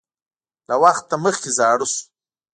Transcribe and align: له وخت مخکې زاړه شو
له 0.69 0.75
وخت 0.83 1.07
مخکې 1.23 1.49
زاړه 1.57 1.87
شو 1.93 2.01